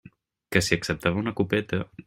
[0.55, 1.83] Que si acceptava una copeta?